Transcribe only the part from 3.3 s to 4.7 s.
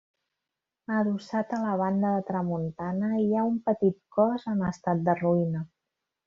ha un petit cos en